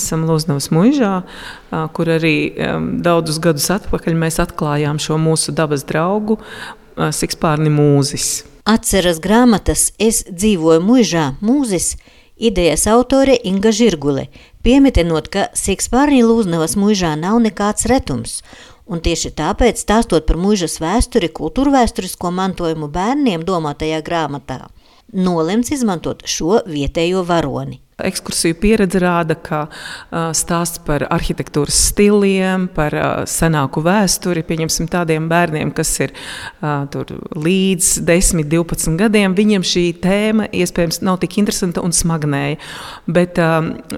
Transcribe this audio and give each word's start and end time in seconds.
Esam 0.00 0.24
Lūznavas 0.28 0.70
mūžā, 0.74 1.12
kur 1.96 2.10
arī 2.16 2.34
daudzus 3.04 3.38
gadus 3.42 3.70
atpakaļ 3.74 4.18
mēs 4.24 4.40
atklājām 4.42 5.00
šo 5.02 5.20
mūsu 5.20 5.54
dabas 5.56 5.86
draugu 5.88 6.40
Sikspārni 6.94 7.72
mūzis. 7.74 8.44
Atceras 8.64 9.18
grāmatas 9.20 9.90
Es 10.00 10.22
dzīvoju 10.24 10.80
mūžā 10.80 11.24
mūzis 11.44 11.94
idejas 12.36 12.86
autore 12.88 13.36
Inga 13.44 13.72
Žirgule, 13.74 14.28
piemetinot, 14.64 15.28
ka 15.28 15.48
Sikspārni 15.58 16.22
Lūznavas 16.24 16.78
mūžā 16.80 17.12
nav 17.20 17.42
nekāds 17.44 17.84
retums, 17.90 18.40
un 18.88 19.04
tieši 19.04 19.34
tāpēc 19.36 19.84
stāstot 19.84 20.26
par 20.26 20.40
mūžas 20.40 20.78
vēsturi, 20.80 21.28
kultūru 21.28 21.74
vēsturisko 21.76 22.32
mantojumu 22.34 22.88
bērniem 22.94 23.44
domātajā 23.44 24.00
grāmatā, 24.06 24.64
nolemts 25.12 25.74
izmantot 25.76 26.24
šo 26.24 26.62
vietējo 26.64 27.22
varoni. 27.28 27.83
Ekskursiju 27.94 28.56
pieredze 28.58 28.98
rāda, 28.98 29.36
ka 29.38 29.64
stāsts 30.34 30.80
par 30.82 31.04
arhitektūras 31.14 31.76
stiliem, 31.92 32.66
par 32.74 32.96
senāku 33.30 33.84
vēsturi, 33.84 34.42
pieņemsim 34.46 34.88
tādiem 34.90 35.28
bērniem, 35.30 35.70
kas 35.74 35.92
ir 36.02 36.14
uh, 36.14 36.88
līdz 37.38 37.90
10, 38.02 38.42
12 38.50 38.98
gadiem, 38.98 39.36
viņiem 39.38 39.66
šī 39.66 39.84
tēma 40.02 40.48
iespējams 40.50 41.02
nav 41.06 41.20
tik 41.22 41.38
interesanta 41.38 41.84
un 41.84 41.94
smagnēja. 41.94 42.58
Bet 43.06 43.38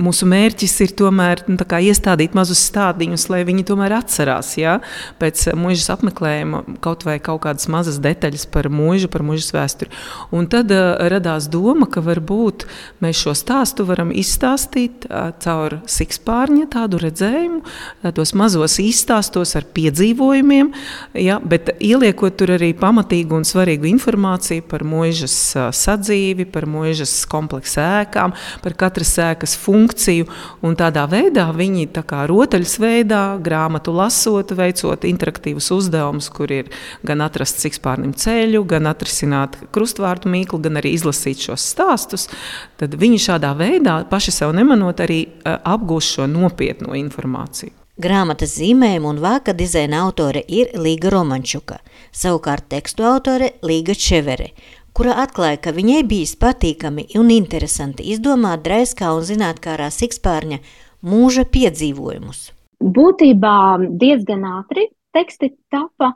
mūsu 0.00 0.28
mērķis 0.30 0.78
ir 0.86 0.94
tomēr 0.96 1.44
nu, 1.50 1.58
iestādīt 1.60 2.36
mazus 2.38 2.62
stādiņus, 2.70 3.28
lai 3.32 3.42
viņi 3.48 3.66
tomēr 3.68 3.96
atcerās 3.98 4.54
ja? 4.56 4.78
pēc 5.20 5.50
mūžas 5.58 5.90
apmeklējuma 5.96 6.78
kaut 6.84 7.04
vai 7.08 7.18
kaut 7.22 7.42
kādas 7.46 7.68
mazas 7.72 8.00
detaļas 8.02 8.46
par 8.52 8.70
mūžu, 8.72 9.10
par 9.12 9.24
mūžas 9.26 9.52
vēsturi. 9.54 9.92
Un 10.32 10.48
tad 10.52 10.72
radās 11.12 11.48
doma, 11.52 11.88
ka 11.90 12.04
varbūt 12.04 12.66
mēs 13.02 13.24
šo 13.24 13.36
stāstu 13.36 13.81
stāstu 13.82 13.88
varam 13.88 14.12
izstāstīt 14.14 15.06
caur 15.42 15.80
sikspārņa 15.86 16.68
tādu 16.70 16.98
redzējumu, 17.02 17.62
tos 18.14 18.32
mazos 18.34 18.78
izstāstos 18.78 19.56
ar 19.56 19.64
piedzīvojumiem, 19.74 20.72
ja, 21.14 21.40
bet 21.40 21.72
ieliekot 21.80 22.36
tur 22.38 22.54
arī 22.54 22.72
pamatīgu 22.74 23.36
un 23.36 23.44
svarīgu 23.44 23.88
informāciju 23.90 24.62
par 24.68 24.84
mūžas 24.84 25.56
sadzīvi, 25.72 26.46
par 26.46 26.66
mūžas 26.66 27.26
kompleksu 27.26 27.80
ēkām, 27.82 28.34
par 28.62 28.74
katras 28.74 29.16
ēkas 29.18 29.56
funkciju. 29.56 30.28
Un 30.62 30.76
tādā 30.76 31.06
veidā 31.10 31.48
viņi 31.52 31.90
tā 31.92 32.04
kā 32.06 32.26
rotaļas 32.26 32.78
veidā, 32.78 33.22
grāmatu 33.42 33.94
lasot, 33.94 34.54
veicot 34.54 35.04
interaktīvus 35.04 35.70
uzdevumus, 35.74 36.30
kur 36.30 36.52
ir 36.52 36.70
gan 37.02 37.24
atrast 37.24 37.62
sikspārnim 37.62 38.14
ceļu, 38.14 38.64
gan 38.68 38.90
atrisināt 38.90 39.58
krustvārdu 39.74 40.30
mīklu, 40.32 40.62
gan 40.62 40.80
arī 40.80 40.94
izlasīt 40.96 41.48
šos 41.48 41.66
stāstus, 41.74 42.28
tad 42.80 42.94
viņi 42.98 43.20
šādā 43.30 43.52
veidā 43.58 43.71
veidā, 43.72 44.02
paši 44.10 44.34
sev 44.34 44.52
nemanot, 44.56 45.00
arī 45.00 45.22
uh, 45.26 45.56
apgūst 45.74 46.18
šo 46.18 46.28
nopietno 46.30 46.96
informāciju. 46.98 47.72
Grāmatas 48.02 48.54
zīmējuma 48.56 49.10
un 49.12 49.18
vāka 49.20 49.52
dizaina 49.56 50.00
autore 50.06 50.40
ir 50.48 50.72
Līga 50.80 51.10
Romančuka, 51.12 51.76
savukārt 52.12 52.70
tekstu 52.72 53.04
autore 53.04 53.52
Līga 53.62 53.94
Čevere, 53.94 54.48
kura 54.96 55.18
atklāja, 55.22 55.60
ka 55.60 55.74
viņai 55.76 56.00
bijis 56.08 56.32
patīkami 56.40 57.10
un 57.20 57.30
interesanti 57.34 58.08
izdomāt 58.14 58.64
draiskā 58.64 59.12
un 59.12 59.26
zinātkārā 59.28 59.90
sikspārņa 59.92 60.58
mūža 61.04 61.44
piedzīvojumus. 61.52 62.48
Būtībā 62.82 63.56
diezgan 64.00 64.48
ātri 64.48 64.88
teksti 65.14 65.52
tapa, 65.70 66.14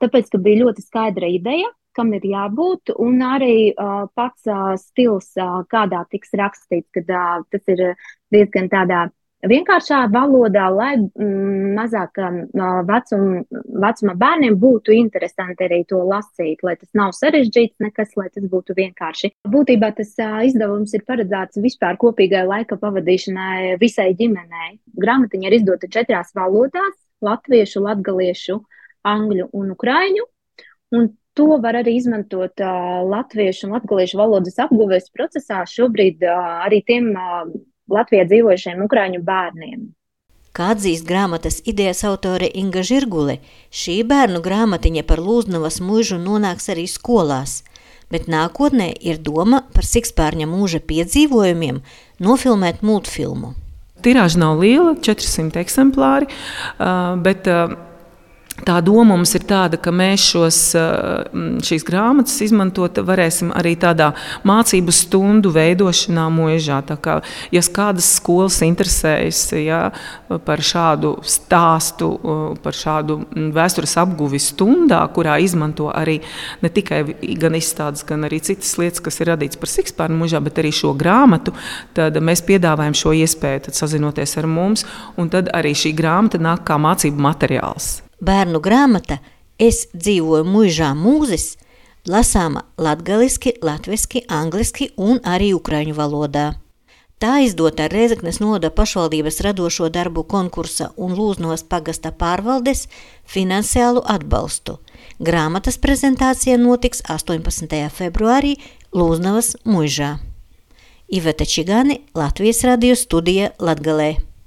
tāpēc, 0.00 0.32
ka 0.32 0.40
bija 0.42 0.64
ļoti 0.64 0.82
skaidra 0.82 1.28
ideja, 1.30 1.68
kam 1.96 2.12
ir 2.16 2.26
jābūt, 2.26 2.94
un 2.98 3.22
arī 3.26 3.72
uh, 3.72 4.04
pats 4.14 4.48
uh, 4.50 4.74
stils, 4.80 5.32
uh, 5.40 5.62
kādā 5.70 6.04
tiks 6.10 6.34
rakstīts, 6.38 6.88
kad 6.94 7.10
uh, 7.12 7.42
tas 7.52 7.74
ir 7.74 7.92
diezgan 8.32 8.70
tādā 8.72 9.08
vienkāršā 9.48 10.04
valodā, 10.12 10.68
lai 10.70 10.92
mm, 10.98 11.72
mazākam 11.76 12.38
uh, 12.46 12.80
vecum, 12.86 13.42
vecuma 13.82 14.14
bērniem 14.18 14.56
būtu 14.60 14.94
interesanti 14.94 15.66
arī 15.66 15.82
to 15.88 16.02
lasīt, 16.06 16.62
lai 16.62 16.76
tas 16.78 16.90
nav 16.98 17.14
sarežģīts 17.16 17.82
nekas, 17.82 18.14
lai 18.18 18.28
tas 18.34 18.46
būtu 18.50 18.76
vienkārši. 18.78 19.32
Būtībā 19.50 19.92
tas 19.98 20.14
uh, 20.22 20.40
izdevums 20.46 20.94
ir 20.94 21.06
paredzēts 21.08 21.62
vispār 21.62 21.98
kopīgai 22.02 22.44
laika 22.46 22.78
pavadīšanai 22.82 23.78
visai 23.82 24.12
ģimenei. 24.18 24.76
Grāmatiņa 25.02 25.50
ir 25.50 25.58
izdota 25.58 25.90
četrās 25.90 26.34
valodās- 26.38 26.94
latviešu, 27.28 27.82
latgaliešu, 27.82 28.60
angļu 29.06 29.50
un 29.58 29.74
ukraiņu. 29.74 30.28
Un 30.92 31.10
To 31.38 31.56
var 31.64 31.78
arī 31.80 31.96
izmantot 31.96 32.60
uh, 32.60 33.00
latviešu 33.08 33.66
un 33.66 33.78
latviešu 33.78 34.18
valodas 34.20 34.58
apguves 34.60 35.08
procesā 35.16 35.62
šobrīd 35.64 36.26
uh, 36.28 36.64
arī 36.66 36.82
tiem 36.84 37.14
uh, 37.16 37.48
Latvijā 37.92 38.26
dzīvojušiem 38.28 38.82
ukraiņu 38.84 39.20
bērniem. 39.24 39.86
Kā 40.52 40.74
atzīst 40.74 41.06
grāmatas 41.08 41.62
idejas 41.64 42.02
autore 42.04 42.50
Inga 42.60 42.82
Žirgule, 42.84 43.38
šī 43.72 44.02
bērnu 44.04 44.42
grāmatiņa 44.44 45.06
par 45.08 45.22
Lūznavas 45.24 45.80
mūžu 45.80 46.18
nonāks 46.20 46.68
arī 46.72 46.84
skolās, 46.84 47.62
bet 48.12 48.28
nākotnē 48.28 48.90
ir 49.00 49.16
doma 49.24 49.62
par 49.72 49.88
Sikspārņa 49.88 50.50
mūža 50.50 50.82
piedzīvojumiem 50.84 51.80
nofilmēt 52.20 52.84
multfilmu. 52.84 53.54
Tirāža 54.04 54.42
nav 54.42 54.60
liela, 54.60 54.92
400 55.00 55.62
eksemplāri, 55.62 56.28
bet 57.24 57.48
Tā 58.60 58.76
doma 58.84 59.16
mums 59.16 59.32
ir 59.34 59.46
tāda, 59.48 59.78
ka 59.80 59.90
mēs 59.90 60.22
šos, 60.28 60.56
eh, 60.76 61.30
šīs 61.64 61.86
grāmatas 61.88 62.36
izmantot 62.44 63.00
varēsim 63.00 63.48
arī 63.56 63.72
tādā 63.80 64.12
mācību 64.44 64.92
stundu 64.92 65.50
veidošanā 65.50 66.26
mūžā. 66.30 66.82
Kā, 67.02 67.22
ja 67.50 67.62
kādas 67.62 68.10
skolas 68.18 68.60
interesējas 68.62 69.40
ja, 69.56 69.80
par 70.44 70.60
šādu 70.60 71.14
stāstu, 71.24 72.10
par 72.62 72.76
šādu 72.76 73.22
vēstures 73.56 73.96
apguvi 73.96 74.38
stundā, 74.38 75.00
kurā 75.14 75.38
izmanto 75.40 75.88
arī 75.88 76.20
ne 76.62 76.68
tikai 76.68 77.02
gan 77.40 77.56
izstādes, 77.56 78.04
gan 78.06 78.28
arī 78.28 78.42
citas 78.44 78.76
lietas, 78.78 79.00
kas 79.00 79.20
ir 79.20 79.32
radīts 79.32 79.58
par 79.58 79.72
Sikspārnu 79.72 80.20
mūžā, 80.20 80.42
bet 80.44 80.60
arī 80.60 80.70
šo 80.76 80.92
grāmatu, 80.94 81.56
tad 81.94 82.20
mēs 82.20 82.44
piedāvājam 82.44 82.94
šo 82.94 83.16
iespēju 83.24 83.72
sazinoties 83.72 84.36
ar 84.38 84.46
mums, 84.46 84.86
un 85.16 85.32
tad 85.32 85.50
arī 85.54 85.72
šī 85.72 85.96
grāmata 85.96 86.38
nāk 86.42 86.66
kā 86.68 86.78
mācību 86.78 87.30
materiāls 87.30 88.02
bērnu 88.22 88.62
grāmata 88.62 89.18
Es 89.62 89.84
dzīvoju 89.94 90.42
mūžā 90.48 90.88
mūzis 90.98 91.52
lasāma 92.08 92.64
latgaliski, 92.82 93.52
latviski, 93.62 94.24
angliski 94.26 94.88
un 94.96 95.20
arī 95.22 95.52
ukraiņu 95.54 95.94
valodā. 95.94 96.46
Tā 97.22 97.36
izdota 97.46 97.86
Reizeknes 97.86 98.40
noda 98.42 98.72
pašvaldības 98.74 99.38
radošo 99.46 99.86
darbu 99.94 100.24
konkursa 100.26 100.88
un 100.96 101.14
Lūznos 101.14 101.62
pagasta 101.62 102.10
pārvaldes 102.10 102.88
finansiālu 103.34 104.02
atbalstu. 104.16 104.80
Grāmatas 105.22 105.78
prezentācija 105.78 106.58
notiks 106.58 107.04
18. 107.06 107.78
februārī 108.00 108.56
Lūznavas 108.90 109.54
mužā. 109.62 110.16
Iveta 111.06 111.46
Čigani, 111.46 112.00
Latvijas 112.18 112.64
radio 112.66 112.98
studija 112.98 113.54
Latgalē. 113.60 114.31